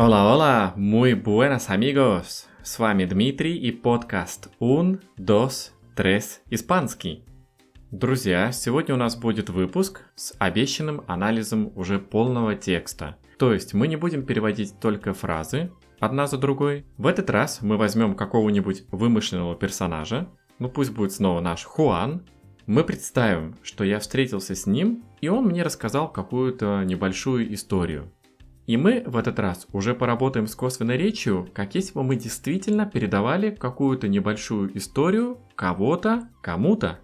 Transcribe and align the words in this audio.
Hola, 0.00 0.32
hola, 0.32 0.74
muy 0.76 1.14
buenas 1.14 1.70
amigos. 1.70 2.46
С 2.62 2.78
вами 2.78 3.04
Дмитрий 3.04 3.56
и 3.56 3.72
подкаст 3.72 4.48
Un, 4.60 5.00
Dos, 5.18 5.72
Tres 5.96 6.38
Испанский. 6.50 7.24
Друзья, 7.90 8.52
сегодня 8.52 8.94
у 8.94 8.96
нас 8.96 9.16
будет 9.16 9.50
выпуск 9.50 10.02
с 10.14 10.36
обещанным 10.38 11.02
анализом 11.08 11.72
уже 11.74 11.98
полного 11.98 12.54
текста. 12.54 13.16
То 13.40 13.52
есть 13.52 13.74
мы 13.74 13.88
не 13.88 13.96
будем 13.96 14.24
переводить 14.24 14.78
только 14.78 15.14
фразы 15.14 15.72
одна 15.98 16.28
за 16.28 16.38
другой. 16.38 16.86
В 16.96 17.08
этот 17.08 17.28
раз 17.28 17.60
мы 17.60 17.76
возьмем 17.76 18.14
какого-нибудь 18.14 18.84
вымышленного 18.92 19.56
персонажа, 19.56 20.28
ну 20.60 20.68
пусть 20.68 20.92
будет 20.92 21.10
снова 21.10 21.40
наш 21.40 21.64
Хуан. 21.64 22.24
Мы 22.66 22.84
представим, 22.84 23.56
что 23.64 23.82
я 23.82 23.98
встретился 23.98 24.54
с 24.54 24.64
ним, 24.64 25.02
и 25.20 25.26
он 25.26 25.46
мне 25.46 25.64
рассказал 25.64 26.12
какую-то 26.12 26.84
небольшую 26.84 27.52
историю. 27.52 28.12
И 28.68 28.76
мы 28.76 29.02
в 29.06 29.16
этот 29.16 29.38
раз 29.38 29.66
уже 29.72 29.94
поработаем 29.94 30.46
с 30.46 30.54
косвенной 30.54 30.98
речью, 30.98 31.48
как 31.54 31.74
если 31.74 31.94
бы 31.94 32.02
мы 32.02 32.16
действительно 32.16 32.84
передавали 32.84 33.50
какую-то 33.50 34.08
небольшую 34.08 34.76
историю 34.76 35.38
кого-то, 35.54 36.28
кому-то. 36.42 37.00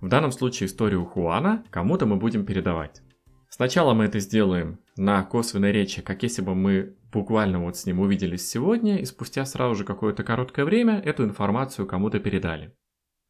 В 0.00 0.08
данном 0.08 0.32
случае 0.32 0.68
историю 0.68 1.04
Хуана 1.04 1.64
кому-то 1.68 2.06
мы 2.06 2.16
будем 2.16 2.46
передавать. 2.46 3.02
Сначала 3.50 3.92
мы 3.92 4.04
это 4.04 4.20
сделаем 4.20 4.78
на 4.96 5.22
косвенной 5.22 5.70
речи, 5.70 6.00
как 6.00 6.22
если 6.22 6.40
бы 6.40 6.54
мы 6.54 6.96
буквально 7.12 7.62
вот 7.62 7.76
с 7.76 7.84
ним 7.84 8.00
увиделись 8.00 8.48
сегодня, 8.48 8.96
и 8.96 9.04
спустя 9.04 9.44
сразу 9.44 9.74
же 9.74 9.84
какое-то 9.84 10.24
короткое 10.24 10.64
время 10.64 10.98
эту 10.98 11.24
информацию 11.24 11.86
кому-то 11.86 12.20
передали. 12.20 12.74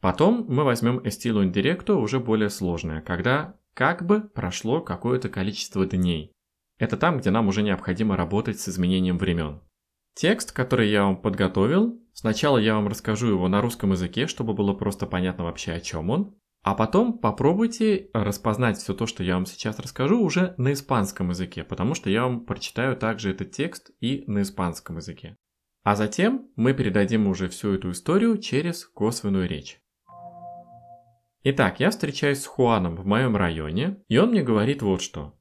Потом 0.01 0.47
мы 0.49 0.63
возьмем 0.63 0.99
estilo 1.01 1.45
indirecto 1.45 1.95
уже 1.95 2.21
более 2.21 2.49
сложное, 2.49 3.01
когда 3.01 3.57
как 3.74 4.07
бы 4.07 4.21
прошло 4.21 4.80
какое-то 4.83 5.29
количество 5.29 5.85
дней. 5.85 6.33
Это 6.83 6.97
там, 6.97 7.19
где 7.19 7.30
нам 7.30 7.47
уже 7.47 7.63
необходимо 7.63 8.16
работать 8.16 8.59
с 8.59 8.69
изменением 8.69 9.16
времен. 9.16 9.61
Текст, 10.16 10.51
который 10.51 10.91
я 10.91 11.05
вам 11.05 11.16
подготовил, 11.16 12.02
сначала 12.13 12.59
я 12.59 12.74
вам 12.74 12.89
расскажу 12.89 13.29
его 13.29 13.47
на 13.47 13.61
русском 13.61 13.93
языке, 13.93 14.27
чтобы 14.27 14.52
было 14.52 14.73
просто 14.73 15.07
понятно 15.07 15.45
вообще 15.45 15.74
о 15.74 15.80
чем 15.80 16.11
он, 16.11 16.35
а 16.65 16.74
потом 16.74 17.19
попробуйте 17.19 18.11
распознать 18.13 18.79
все 18.79 18.95
то, 18.95 19.07
что 19.07 19.23
я 19.23 19.35
вам 19.35 19.47
сейчас 19.47 19.79
расскажу, 19.79 20.21
уже 20.21 20.57
на 20.57 20.73
испанском 20.73 21.29
языке, 21.29 21.63
потому 21.63 21.95
что 21.95 22.11
я 22.11 22.24
вам 22.24 22.45
прочитаю 22.45 22.96
также 22.96 23.30
этот 23.30 23.52
текст 23.52 23.93
и 24.01 24.24
на 24.27 24.43
испанском 24.43 24.96
языке. 24.96 25.37
А 25.85 25.95
затем 25.95 26.49
мы 26.57 26.74
передадим 26.74 27.29
уже 27.29 27.49
всю 27.49 27.74
эту 27.74 27.93
историю 27.93 28.39
через 28.39 28.87
косвенную 28.87 29.46
речь. 29.46 29.80
Итак, 31.45 31.79
я 31.79 31.91
встречаюсь 31.91 32.43
с 32.43 32.46
Хуаном 32.46 32.96
в 32.96 33.07
моем 33.07 33.37
районе, 33.37 34.02
и 34.09 34.19
он 34.19 34.30
мне 34.30 34.43
говорит 34.43 34.83
вот 34.83 35.01
что. 35.01 35.39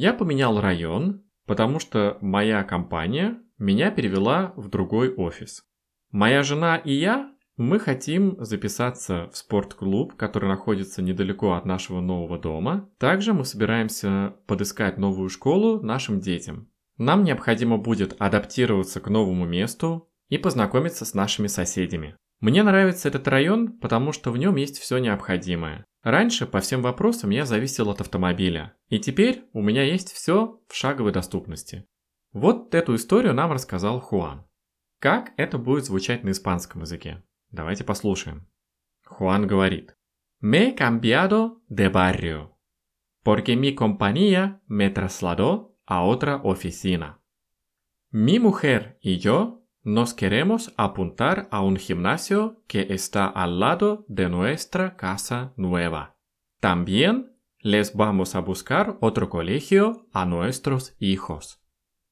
Я 0.00 0.14
поменял 0.14 0.60
район, 0.60 1.24
потому 1.44 1.80
что 1.80 2.18
моя 2.20 2.62
компания 2.62 3.42
меня 3.58 3.90
перевела 3.90 4.52
в 4.54 4.68
другой 4.68 5.12
офис. 5.12 5.64
Моя 6.12 6.44
жена 6.44 6.76
и 6.76 6.92
я 6.92 7.32
мы 7.56 7.80
хотим 7.80 8.36
записаться 8.38 9.28
в 9.32 9.36
спортклуб, 9.36 10.14
который 10.14 10.48
находится 10.48 11.02
недалеко 11.02 11.54
от 11.54 11.64
нашего 11.64 12.00
нового 12.00 12.38
дома. 12.38 12.88
Также 12.98 13.32
мы 13.32 13.44
собираемся 13.44 14.36
подыскать 14.46 14.98
новую 14.98 15.30
школу 15.30 15.82
нашим 15.82 16.20
детям. 16.20 16.70
Нам 16.96 17.24
необходимо 17.24 17.76
будет 17.76 18.14
адаптироваться 18.20 19.00
к 19.00 19.10
новому 19.10 19.46
месту 19.46 20.08
и 20.28 20.38
познакомиться 20.38 21.06
с 21.06 21.12
нашими 21.12 21.48
соседями. 21.48 22.16
Мне 22.40 22.62
нравится 22.62 23.08
этот 23.08 23.26
район, 23.26 23.78
потому 23.78 24.12
что 24.12 24.30
в 24.30 24.36
нем 24.36 24.56
есть 24.56 24.78
все 24.78 24.98
необходимое. 24.98 25.84
Раньше 26.02 26.46
по 26.46 26.60
всем 26.60 26.82
вопросам 26.82 27.30
я 27.30 27.44
зависел 27.44 27.90
от 27.90 28.00
автомобиля, 28.00 28.76
и 28.88 29.00
теперь 29.00 29.44
у 29.52 29.60
меня 29.60 29.82
есть 29.82 30.12
все 30.12 30.60
в 30.68 30.74
шаговой 30.74 31.12
доступности. 31.12 31.86
Вот 32.32 32.74
эту 32.74 32.94
историю 32.94 33.34
нам 33.34 33.50
рассказал 33.50 34.00
Хуан. 34.00 34.46
Как 35.00 35.32
это 35.36 35.58
будет 35.58 35.84
звучать 35.84 36.22
на 36.22 36.30
испанском 36.30 36.82
языке? 36.82 37.24
Давайте 37.50 37.84
послушаем. 37.84 38.48
Хуан 39.04 39.46
говорит. 39.46 39.96
Me 40.40 40.68
he 40.68 40.74
cambiado 40.76 41.62
de 41.68 41.88
barrio, 41.88 42.56
porque 43.24 43.56
mi 43.56 43.74
compañía 43.74 44.60
me 44.68 44.88
trasladó 44.88 45.76
a 45.84 46.04
otra 46.04 46.36
oficina. 46.44 47.18
Mi 48.12 48.38
mujer 48.38 48.98
y 49.02 49.18
yo 49.18 49.57
nos 49.88 50.12
queremos 50.12 50.74
apuntar 50.76 51.48
a 51.50 51.62
un 51.62 51.76
gimnasio 51.76 52.62
que 52.66 52.88
está 52.90 53.26
al 53.26 53.58
lado 53.58 54.04
de 54.06 54.28
nuestra 54.28 54.96
casa 54.96 55.54
nueva. 55.56 56.18
También 56.60 57.32
les 57.60 57.96
vamos 57.96 58.34
a 58.34 58.40
buscar 58.40 58.98
otro 59.00 59.30
colegio 59.30 60.06
a 60.12 60.26
nuestros 60.26 60.94
hijos. 60.98 61.62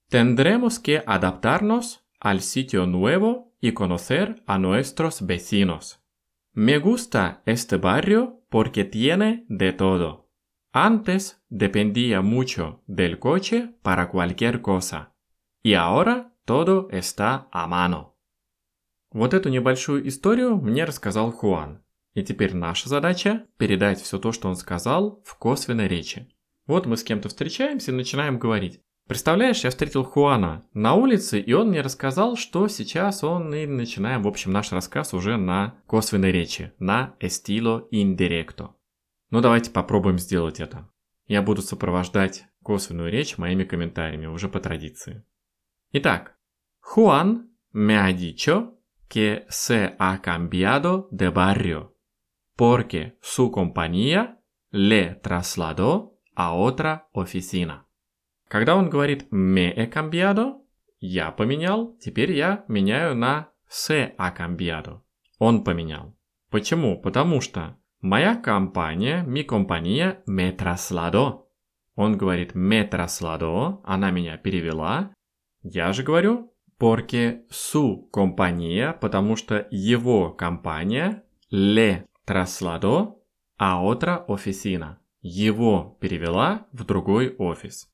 Tendremos 0.08 0.78
que 0.78 1.02
adaptarnos 1.06 2.08
al 2.18 2.40
sitio 2.40 2.86
nuevo 2.86 3.52
y 3.60 3.72
conocer 3.72 4.42
a 4.46 4.58
nuestros 4.58 5.26
vecinos. 5.26 6.02
Me 6.54 6.78
gusta 6.78 7.42
este 7.44 7.76
barrio 7.76 8.40
porque 8.48 8.84
tiene 8.84 9.44
de 9.50 9.74
todo. 9.74 10.30
Antes 10.72 11.44
dependía 11.50 12.22
mucho 12.22 12.82
del 12.86 13.18
coche 13.18 13.74
para 13.82 14.08
cualquier 14.08 14.62
cosa. 14.62 15.14
Y 15.62 15.74
ahora 15.74 16.35
todo 16.46 16.88
está 16.90 17.48
a 17.52 17.66
mano. 17.66 18.12
Вот 19.12 19.34
эту 19.34 19.48
небольшую 19.48 20.06
историю 20.08 20.56
мне 20.56 20.84
рассказал 20.84 21.32
Хуан. 21.32 21.82
И 22.14 22.22
теперь 22.22 22.54
наша 22.54 22.88
задача 22.88 23.46
передать 23.58 24.00
все 24.00 24.18
то, 24.18 24.32
что 24.32 24.48
он 24.48 24.56
сказал, 24.56 25.22
в 25.24 25.36
косвенной 25.36 25.88
речи. 25.88 26.32
Вот 26.66 26.86
мы 26.86 26.96
с 26.96 27.04
кем-то 27.04 27.28
встречаемся 27.28 27.90
и 27.90 27.94
начинаем 27.94 28.38
говорить. 28.38 28.80
Представляешь, 29.06 29.62
я 29.62 29.70
встретил 29.70 30.02
Хуана 30.02 30.64
на 30.72 30.94
улице, 30.94 31.38
и 31.38 31.52
он 31.52 31.68
мне 31.68 31.80
рассказал, 31.80 32.36
что 32.36 32.66
сейчас 32.66 33.22
он 33.22 33.54
и 33.54 33.66
начинаем, 33.66 34.22
в 34.22 34.28
общем, 34.28 34.50
наш 34.50 34.72
рассказ 34.72 35.14
уже 35.14 35.36
на 35.36 35.78
косвенной 35.86 36.32
речи, 36.32 36.72
на 36.78 37.14
estilo 37.20 37.88
indirecto. 37.92 38.70
Ну 39.30 39.40
давайте 39.40 39.70
попробуем 39.70 40.18
сделать 40.18 40.58
это. 40.58 40.88
Я 41.26 41.42
буду 41.42 41.62
сопровождать 41.62 42.46
косвенную 42.62 43.10
речь 43.12 43.38
моими 43.38 43.64
комментариями 43.64 44.26
уже 44.26 44.48
по 44.48 44.58
традиции. 44.58 45.24
Итак, 45.92 46.35
Хуан 46.88 47.50
me 47.72 47.98
ha 47.98 48.12
dicho 48.12 48.78
que 49.08 49.44
se 49.48 49.96
ha 49.98 50.22
cambiado 50.22 51.08
de 51.10 51.28
barrio 51.30 51.96
porque 52.54 53.18
su 53.20 53.50
compañía 53.50 54.40
le 54.70 55.16
trasladó 55.16 56.14
a 56.36 56.54
otra 56.54 57.08
oficina. 57.12 57.86
Когда 58.48 58.76
он 58.76 58.88
говорит 58.88 59.26
«me 59.32 59.74
he 59.74 59.90
cambiado», 59.90 60.64
я 61.00 61.32
поменял, 61.32 61.96
теперь 61.98 62.32
я 62.32 62.64
меняю 62.68 63.16
на 63.16 63.50
«se 63.68 64.14
ha 64.16 64.32
cambiado». 64.32 65.02
Он 65.40 65.64
поменял. 65.64 66.16
Почему? 66.50 67.02
Потому 67.02 67.40
что 67.40 67.76
моя 68.00 68.36
компания, 68.36 69.24
mi 69.26 69.44
compañía, 69.44 70.22
me 70.26 70.52
trasladó. 70.52 71.48
Он 71.96 72.16
говорит 72.16 72.54
«me 72.54 72.88
trasladó», 72.88 73.82
она 73.84 74.12
меня 74.12 74.36
перевела. 74.38 75.12
Я 75.62 75.92
же 75.92 76.04
говорю 76.04 76.52
porque 76.78 77.46
su 77.50 78.08
compañía, 78.10 78.98
потому 79.00 79.36
что 79.36 79.66
его 79.70 80.36
компания 80.36 81.24
le 81.50 82.06
trasladó 82.24 83.22
a 83.58 83.80
otra 83.80 84.24
oficina. 84.28 85.00
Его 85.22 85.96
перевела 86.00 86.66
в 86.72 86.84
другой 86.84 87.34
офис. 87.38 87.90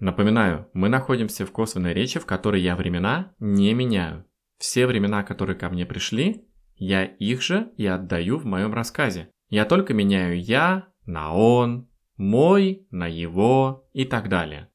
Напоминаю, 0.00 0.68
мы 0.74 0.88
находимся 0.88 1.46
в 1.46 1.52
косвенной 1.52 1.94
речи, 1.94 2.18
в 2.18 2.26
которой 2.26 2.60
я 2.60 2.76
времена 2.76 3.32
не 3.38 3.72
меняю. 3.72 4.26
Все 4.58 4.86
времена, 4.86 5.22
которые 5.22 5.56
ко 5.56 5.68
мне 5.70 5.86
пришли, 5.86 6.44
я 6.76 7.04
их 7.04 7.42
же 7.42 7.72
и 7.76 7.86
отдаю 7.86 8.38
в 8.38 8.44
моем 8.44 8.74
рассказе. 8.74 9.30
Я 9.48 9.64
только 9.64 9.94
меняю 9.94 10.40
я 10.40 10.88
на 11.06 11.32
он, 11.32 11.88
мой 12.16 12.86
на 12.90 13.06
его 13.06 13.88
и 13.92 14.04
так 14.04 14.28
далее. 14.28 14.68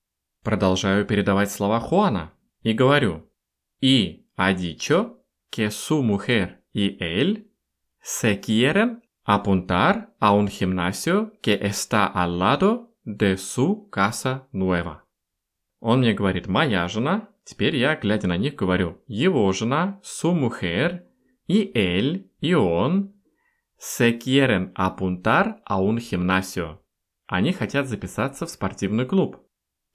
Продолжаю 0.44 1.06
передавать 1.06 1.52
слова 1.52 1.80
Хуана 1.80 2.32
и 2.62 2.74
говорю 2.74 3.29
«И 3.82 4.26
ha 4.36 4.54
dicho 4.54 5.24
que 5.50 5.72
su 5.72 6.04
mujer 6.04 6.64
y 6.74 6.98
él 7.00 7.52
se 8.02 8.40
quieren 8.40 9.02
apuntar 9.24 10.16
a 10.20 10.32
un 10.32 10.48
gimnasio 10.48 11.34
que 11.42 11.60
está 11.62 12.06
al 12.06 12.40
lado 12.40 12.96
de 13.04 13.38
su 13.38 13.90
casa 13.90 14.48
nueva». 14.52 15.06
Он 15.80 16.00
мне 16.00 16.14
говорит 16.14 16.48
«моя 16.48 16.88
жена», 16.88 17.30
теперь 17.46 17.76
я, 17.78 17.96
глядя 17.96 18.28
на 18.28 18.38
них, 18.38 18.56
говорю 18.56 19.02
«его 19.08 19.52
жена», 19.54 20.00
«su 20.04 20.34
mujer», 20.34 21.06
и 21.48 21.72
«él», 21.74 22.30
и 22.42 22.54
«он», 22.54 23.14
«se 23.78 24.18
quieren 24.20 24.74
apuntar 24.76 25.62
a 25.66 25.80
un 25.80 25.98
gimnasio». 25.98 26.80
Они 27.28 27.54
хотят 27.54 27.88
записаться 27.88 28.46
в 28.46 28.50
спортивный 28.50 29.06
клуб. 29.06 29.38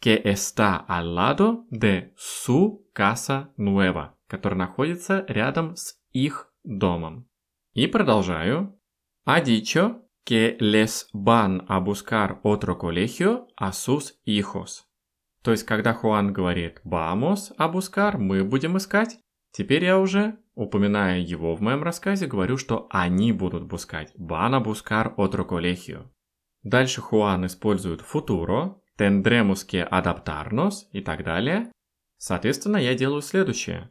Que 0.04 0.20
está 0.22 0.76
al 0.76 1.14
lado 1.14 1.64
de 1.70 2.12
su 2.14 2.86
casa 2.92 3.54
nueva, 3.56 4.18
который 4.28 4.58
находится 4.58 5.24
рядом 5.28 5.76
с 5.76 5.94
их 6.12 6.52
домом. 6.62 7.24
И 7.72 7.86
продолжаю. 7.86 8.78
Ha 9.24 9.40
dicho 9.40 10.02
que 10.26 10.58
les 10.60 11.08
van 11.14 11.64
a 11.68 11.80
buscar 11.80 12.38
otro 12.42 12.76
colegio 12.76 13.46
a 13.56 13.72
sus 13.72 14.20
hijos. 14.26 14.84
То 15.42 15.52
есть, 15.52 15.64
когда 15.64 15.94
Хуан 15.94 16.34
говорит 16.34 16.82
«vamos 16.84 17.54
a 17.56 17.66
buscar», 17.72 18.18
мы 18.18 18.44
будем 18.44 18.76
искать. 18.76 19.18
Теперь 19.52 19.86
я 19.86 19.98
уже, 19.98 20.36
упоминая 20.54 21.20
его 21.20 21.56
в 21.56 21.62
моем 21.62 21.82
рассказе, 21.82 22.26
говорю, 22.26 22.58
что 22.58 22.88
они 22.90 23.32
будут 23.32 23.64
бускать. 23.64 24.14
Van 24.18 24.52
a 24.52 24.60
buscar 24.60 25.14
otro 25.16 25.48
colegio. 25.48 26.10
Дальше 26.62 27.00
Хуан 27.00 27.46
использует 27.46 28.02
futuro, 28.02 28.83
tendremos 28.96 29.64
que 29.64 29.82
adaptarnos 29.82 30.88
и 30.92 31.00
так 31.00 31.24
далее. 31.24 31.70
Соответственно, 32.18 32.78
я 32.78 32.94
делаю 32.94 33.22
следующее. 33.22 33.90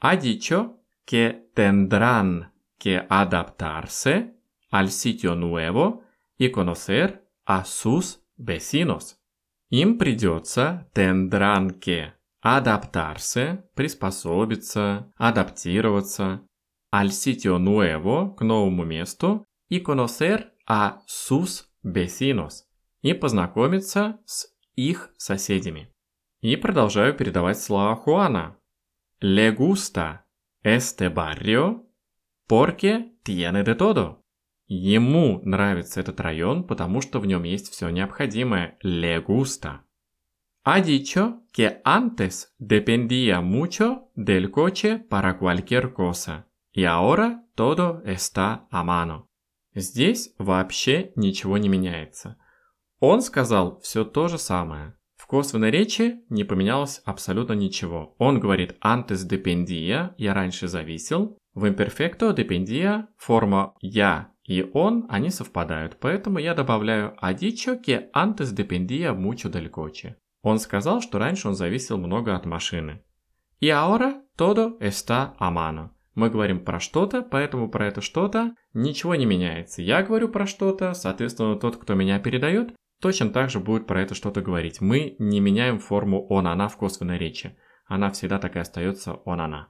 Ha 0.00 0.16
dicho 0.16 0.78
que 1.06 1.50
tendrán 1.54 2.52
que 2.78 3.04
adaptarse 3.08 4.34
al 4.70 4.90
sitio 4.90 5.34
nuevo 5.34 6.02
y 6.38 6.50
conocer 6.50 7.26
a 7.44 7.64
sus 7.64 8.22
vecinos. 8.36 9.16
Им 9.70 9.98
придется 9.98 10.88
tendrán 10.92 11.78
que 11.78 12.12
adaptarse, 12.42 13.64
приспособиться, 13.74 15.12
адаптироваться, 15.16 16.42
al 16.90 17.12
sitio 17.12 17.58
nuevo, 17.58 18.34
к 18.34 18.42
новому 18.42 18.84
месту, 18.84 19.44
и 19.68 19.80
conocer 19.80 20.52
a 20.66 21.02
sus 21.06 21.70
vecinos, 21.82 22.66
и 23.02 23.14
познакомиться 23.14 24.18
с 24.24 24.46
их 24.76 25.12
соседями. 25.16 25.92
И 26.40 26.56
продолжаю 26.56 27.14
передавать 27.14 27.60
слова 27.60 27.94
Хуана. 27.96 28.56
Le 29.20 29.50
gusta 29.54 30.24
este 30.62 31.08
barrio 31.10 31.86
porque 32.48 33.12
tiene 33.22 33.62
de 33.62 33.74
todo. 33.74 34.20
Ему 34.66 35.40
нравится 35.44 36.00
этот 36.00 36.20
район, 36.20 36.64
потому 36.64 37.00
что 37.00 37.20
в 37.20 37.26
нем 37.26 37.42
есть 37.42 37.70
все 37.70 37.90
необходимое. 37.90 38.78
Le 38.82 39.20
gusta. 39.20 39.84
Ha 40.62 40.80
dicho 40.80 41.42
que 41.52 41.80
antes 41.84 42.54
dependía 42.58 43.40
mucho 43.40 44.10
del 44.14 44.50
coche 44.50 44.98
para 44.98 45.38
cualquier 45.38 45.92
cosa, 45.92 46.46
y 46.72 46.84
ahora 46.84 47.44
todo 47.54 48.02
está 48.04 48.68
a 48.70 48.84
mano. 48.84 49.26
Здесь 49.74 50.34
вообще 50.38 51.12
ничего 51.16 51.58
не 51.58 51.68
меняется. 51.68 52.36
Он 53.00 53.22
сказал 53.22 53.80
все 53.80 54.04
то 54.04 54.28
же 54.28 54.38
самое. 54.38 54.94
В 55.16 55.26
косвенной 55.26 55.70
речи 55.70 56.20
не 56.28 56.44
поменялось 56.44 57.02
абсолютно 57.04 57.54
ничего. 57.54 58.14
Он 58.18 58.38
говорит 58.40 58.76
antes 58.82 59.26
dependía, 59.26 60.14
я 60.16 60.34
раньше 60.34 60.68
зависел. 60.68 61.38
В 61.54 61.64
imperfecto 61.64 62.32
dependía 62.32 63.08
форма 63.16 63.74
я 63.80 64.30
и 64.50 64.68
он, 64.74 65.06
они 65.08 65.30
совпадают, 65.30 65.98
поэтому 66.00 66.38
я 66.40 66.54
добавляю 66.54 67.14
ha 67.22 67.32
dicho 67.32 67.80
que 67.80 68.10
antes 68.12 68.52
dependía 68.52 69.14
mucho 69.14 69.48
del 69.48 69.70
coche. 69.70 70.16
Он 70.42 70.58
сказал, 70.58 71.00
что 71.00 71.18
раньше 71.18 71.46
он 71.46 71.54
зависел 71.54 71.98
много 71.98 72.34
от 72.34 72.46
машины. 72.46 73.00
И 73.60 73.68
ahora 73.68 74.22
todo 74.36 74.76
está 74.80 75.34
a 75.38 75.50
mano. 75.52 75.90
Мы 76.16 76.30
говорим 76.30 76.64
про 76.64 76.80
что-то, 76.80 77.22
поэтому 77.22 77.70
про 77.70 77.86
это 77.86 78.00
что-то 78.00 78.56
ничего 78.74 79.14
не 79.14 79.24
меняется. 79.24 79.82
Я 79.82 80.02
говорю 80.02 80.28
про 80.28 80.46
что-то, 80.46 80.94
соответственно, 80.94 81.54
тот, 81.54 81.76
кто 81.76 81.94
меня 81.94 82.18
передает, 82.18 82.74
точно 83.00 83.30
так 83.30 83.50
же 83.50 83.60
будет 83.60 83.86
про 83.86 84.02
это 84.02 84.14
что-то 84.14 84.40
говорить. 84.40 84.80
Мы 84.80 85.16
не 85.18 85.40
меняем 85.40 85.78
форму 85.78 86.26
он-она 86.28 86.68
в 86.68 86.76
косвенной 86.76 87.18
речи. 87.18 87.56
Она 87.86 88.10
всегда 88.10 88.38
так 88.38 88.56
и 88.56 88.58
остается 88.60 89.14
он-она. 89.14 89.68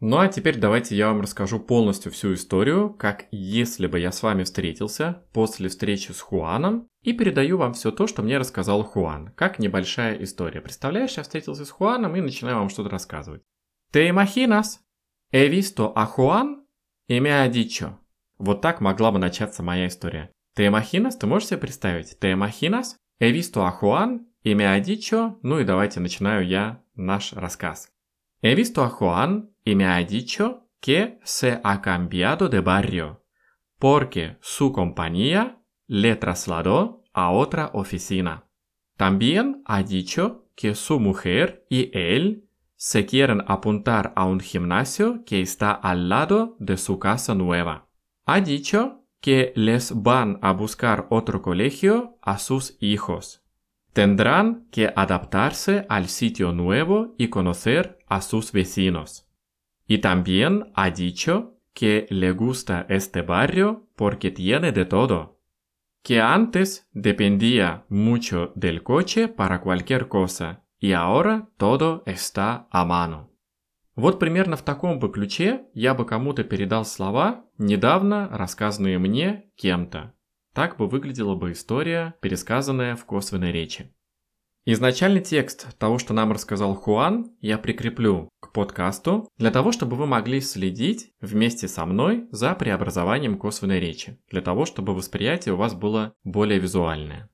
Ну 0.00 0.18
а 0.18 0.28
теперь 0.28 0.58
давайте 0.58 0.96
я 0.96 1.08
вам 1.08 1.20
расскажу 1.20 1.60
полностью 1.60 2.10
всю 2.10 2.32
историю, 2.32 2.88
как 2.94 3.26
если 3.30 3.86
бы 3.86 4.00
я 4.00 4.12
с 4.12 4.22
вами 4.22 4.44
встретился 4.44 5.26
после 5.34 5.68
встречи 5.68 6.12
с 6.12 6.20
Хуаном 6.20 6.88
и 7.02 7.12
передаю 7.12 7.58
вам 7.58 7.74
все 7.74 7.90
то, 7.90 8.06
что 8.06 8.22
мне 8.22 8.38
рассказал 8.38 8.82
Хуан, 8.82 9.32
как 9.36 9.58
небольшая 9.58 10.22
история. 10.22 10.62
Представляешь, 10.62 11.18
я 11.18 11.22
встретился 11.22 11.66
с 11.66 11.70
Хуаном 11.70 12.16
и 12.16 12.22
начинаю 12.22 12.56
вам 12.56 12.70
что-то 12.70 12.88
рассказывать. 12.88 13.42
«Te 13.92 14.08
imaginas? 14.08 14.78
He 15.32 15.50
visto 15.50 15.92
a 15.94 16.06
Juan 16.06 16.64
y 17.06 17.20
me 17.20 17.28
ha 17.28 17.50
dicho». 17.50 17.98
Вот 18.38 18.62
так 18.62 18.80
могла 18.80 19.12
бы 19.12 19.18
начаться 19.18 19.62
моя 19.62 19.86
история. 19.86 20.32
«Te 20.59 20.65
imaginas? 20.65 21.17
Ты 21.17 21.27
можешь 21.27 21.49
себе 21.49 21.59
представить? 21.59 22.17
«Te 22.19 22.31
imaginas? 22.31 22.97
He 23.19 23.31
visto 23.31 23.65
a 23.65 23.71
Juan 23.71 24.27
y 24.43 24.55
me 24.55 24.67
ha 24.67 24.79
dicho». 24.79 25.39
Ну 25.43 25.59
и 25.59 25.63
давайте 25.63 25.99
начинаю 25.99 26.45
я 26.45 26.83
наш 26.95 27.33
рассказ. 27.33 27.89
He 28.41 28.55
visto 28.55 28.83
a 28.83 28.89
Juan 28.89 29.49
y 29.63 29.75
me 29.75 29.85
ha 29.85 30.03
dicho 30.03 30.67
que 30.79 31.19
se 31.23 31.59
ha 31.63 31.81
cambiado 31.81 32.47
de 32.47 32.61
barrio, 32.61 33.23
porque 33.79 34.37
su 34.41 34.71
compañía 34.71 35.61
le 35.87 36.15
trasladó 36.15 37.03
a 37.13 37.31
otra 37.31 37.71
oficina. 37.73 38.47
También 38.97 39.61
ha 39.65 39.83
dicho 39.83 40.49
que 40.55 40.75
su 40.75 40.99
mujer 40.99 41.65
y 41.69 41.89
él 41.97 42.47
se 42.75 43.05
quieren 43.05 43.43
apuntar 43.47 44.13
a 44.15 44.25
un 44.25 44.39
gimnasio 44.39 45.23
que 45.25 45.41
está 45.41 45.71
al 45.71 46.09
lado 46.09 46.55
de 46.59 46.77
su 46.77 46.99
casa 46.99 47.33
nueva. 47.33 47.87
Ha 48.25 48.41
dicho 48.41 48.98
que 49.20 49.52
les 49.54 50.02
van 50.02 50.38
a 50.42 50.52
buscar 50.52 51.06
otro 51.10 51.42
colegio 51.42 52.18
a 52.22 52.38
sus 52.38 52.76
hijos. 52.80 53.42
Tendrán 53.92 54.66
que 54.70 54.92
adaptarse 54.94 55.84
al 55.88 56.08
sitio 56.08 56.52
nuevo 56.52 57.14
y 57.18 57.28
conocer 57.28 57.98
a 58.06 58.20
sus 58.22 58.52
vecinos. 58.52 59.28
Y 59.86 59.98
también 59.98 60.70
ha 60.74 60.90
dicho 60.90 61.58
que 61.74 62.06
le 62.10 62.32
gusta 62.32 62.86
este 62.88 63.22
barrio 63.22 63.88
porque 63.96 64.30
tiene 64.30 64.72
de 64.72 64.84
todo. 64.84 65.40
Que 66.02 66.20
antes 66.20 66.88
dependía 66.92 67.84
mucho 67.88 68.52
del 68.54 68.82
coche 68.82 69.28
para 69.28 69.60
cualquier 69.60 70.08
cosa 70.08 70.64
и 70.78 70.94
ahora 70.94 71.50
todo 71.58 72.02
está 72.06 72.66
a 72.70 72.84
mano. 72.84 73.29
Вот 74.00 74.18
примерно 74.18 74.56
в 74.56 74.62
таком 74.62 74.98
бы 74.98 75.10
ключе 75.10 75.66
я 75.74 75.92
бы 75.92 76.06
кому-то 76.06 76.42
передал 76.42 76.86
слова, 76.86 77.44
недавно 77.58 78.30
рассказанные 78.32 78.98
мне 78.98 79.50
кем-то. 79.56 80.14
Так 80.54 80.78
бы 80.78 80.88
выглядела 80.88 81.34
бы 81.34 81.52
история, 81.52 82.14
пересказанная 82.22 82.96
в 82.96 83.04
косвенной 83.04 83.52
речи. 83.52 83.94
Изначальный 84.64 85.20
текст 85.20 85.76
того, 85.76 85.98
что 85.98 86.14
нам 86.14 86.32
рассказал 86.32 86.76
Хуан, 86.76 87.36
я 87.42 87.58
прикреплю 87.58 88.30
к 88.40 88.52
подкасту, 88.52 89.28
для 89.36 89.50
того, 89.50 89.70
чтобы 89.70 89.96
вы 89.96 90.06
могли 90.06 90.40
следить 90.40 91.12
вместе 91.20 91.68
со 91.68 91.84
мной 91.84 92.26
за 92.30 92.54
преобразованием 92.54 93.36
косвенной 93.36 93.80
речи, 93.80 94.18
для 94.30 94.40
того, 94.40 94.64
чтобы 94.64 94.94
восприятие 94.94 95.52
у 95.52 95.58
вас 95.58 95.74
было 95.74 96.14
более 96.24 96.58
визуальное. 96.58 97.28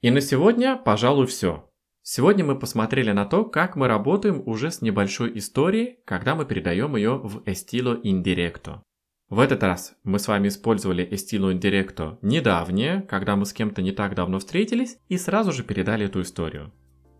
И 0.00 0.10
на 0.10 0.20
сегодня, 0.20 0.74
пожалуй, 0.76 1.28
все. 1.28 1.69
Сегодня 2.12 2.44
мы 2.44 2.58
посмотрели 2.58 3.12
на 3.12 3.24
то, 3.24 3.44
как 3.44 3.76
мы 3.76 3.86
работаем 3.86 4.42
уже 4.44 4.72
с 4.72 4.82
небольшой 4.82 5.38
историей, 5.38 6.00
когда 6.04 6.34
мы 6.34 6.44
передаем 6.44 6.96
ее 6.96 7.18
в 7.18 7.44
estilo 7.46 8.02
indirecto. 8.02 8.80
В 9.28 9.38
этот 9.38 9.62
раз 9.62 9.94
мы 10.02 10.18
с 10.18 10.26
вами 10.26 10.48
использовали 10.48 11.08
estilo 11.08 11.56
indirecto 11.56 12.18
недавнее, 12.20 13.02
когда 13.02 13.36
мы 13.36 13.46
с 13.46 13.52
кем-то 13.52 13.80
не 13.80 13.92
так 13.92 14.16
давно 14.16 14.40
встретились, 14.40 14.98
и 15.06 15.16
сразу 15.16 15.52
же 15.52 15.62
передали 15.62 16.06
эту 16.06 16.22
историю. 16.22 16.72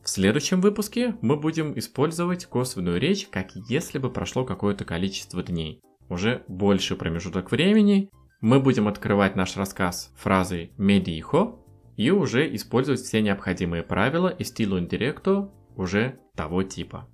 В 0.02 0.08
следующем 0.08 0.60
выпуске 0.60 1.14
мы 1.20 1.36
будем 1.36 1.78
использовать 1.78 2.46
косвенную 2.46 2.98
речь, 2.98 3.28
как 3.28 3.54
если 3.68 3.98
бы 3.98 4.10
прошло 4.10 4.44
какое-то 4.44 4.84
количество 4.84 5.40
дней. 5.44 5.80
Уже 6.08 6.42
больше 6.48 6.96
промежуток 6.96 7.52
времени. 7.52 8.10
Мы 8.40 8.58
будем 8.58 8.88
открывать 8.88 9.36
наш 9.36 9.56
рассказ 9.56 10.12
фразой 10.16 10.72
«me 10.78 11.00
dijo», 11.00 11.59
и 12.00 12.10
уже 12.10 12.54
использовать 12.54 13.02
все 13.02 13.20
необходимые 13.20 13.82
правила 13.82 14.28
и 14.28 14.42
стилу 14.42 14.78
indirecto 14.78 15.50
уже 15.76 16.18
того 16.34 16.62
типа. 16.62 17.06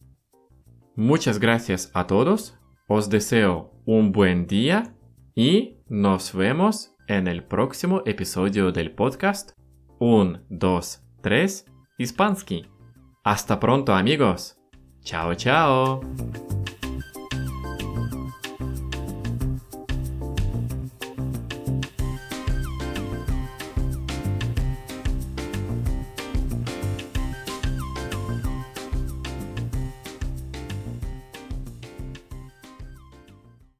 Muchas 0.95 1.41
gracias 1.41 1.91
a 1.93 2.05
todos, 2.05 2.55
os 2.87 3.09
deseo 3.09 3.73
un 3.85 4.13
buen 4.13 4.47
día 4.47 4.95
y 5.35 5.81
nos 5.89 6.33
vemos 6.33 6.95
en 7.09 7.27
el 7.27 7.43
próximo 7.43 8.03
episodio 8.07 8.71
del 8.71 8.93
podcast 8.93 9.51
1, 9.99 10.43
2, 10.51 11.01
3, 11.21 11.65
Испанский. 11.99 12.67
Hasta 13.25 13.59
pronto 13.59 13.93
amigos. 13.93 14.57
Chao, 15.03 15.35
chao. 15.35 16.01